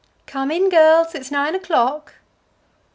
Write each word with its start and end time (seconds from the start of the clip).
"Come 0.25 0.49
in, 0.49 0.69
girls. 0.69 1.13
It's 1.13 1.29
nine 1.29 1.53
o'clock." 1.53 2.15